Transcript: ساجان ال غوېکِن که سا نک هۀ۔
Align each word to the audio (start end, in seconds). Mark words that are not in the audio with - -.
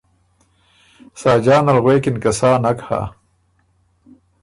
ساجان 1.21 1.65
ال 1.71 1.77
غوېکِن 1.83 2.15
که 2.23 2.31
سا 2.39 2.51
نک 2.63 2.79
هۀ۔ 2.87 3.01